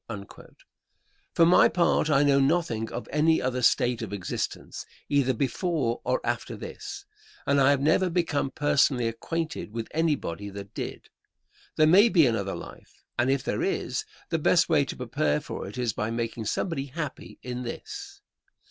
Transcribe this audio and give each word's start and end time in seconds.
For 1.35 1.45
my 1.45 1.69
part, 1.69 2.09
I 2.09 2.23
know 2.23 2.39
nothing 2.39 2.91
of 2.91 3.07
any 3.11 3.39
other 3.39 3.61
state 3.61 4.01
of 4.01 4.11
existence, 4.11 4.83
either 5.09 5.31
before 5.31 6.01
or 6.03 6.19
after 6.25 6.55
this, 6.57 7.05
and 7.45 7.61
I 7.61 7.69
have 7.69 7.81
never 7.81 8.09
become 8.09 8.49
personally 8.49 9.07
acquainted 9.07 9.71
with 9.71 9.87
anybody 9.91 10.49
that 10.49 10.73
did. 10.73 11.11
There 11.75 11.85
may 11.85 12.09
be 12.09 12.25
another 12.25 12.55
life, 12.55 13.03
and 13.19 13.29
if 13.29 13.43
there 13.43 13.61
is, 13.61 14.03
the 14.29 14.39
best 14.39 14.67
way 14.67 14.85
to 14.85 14.97
prepare 14.97 15.39
for 15.39 15.67
it 15.67 15.77
is 15.77 15.93
by 15.93 16.09
making 16.09 16.45
somebody 16.45 16.85
happy 16.87 17.37
in 17.43 17.61
this. 17.61 18.21